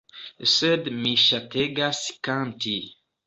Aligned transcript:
Sed 0.53 0.87
mi 1.03 1.11
ŝategas 1.25 2.01
kanti. 2.29 2.77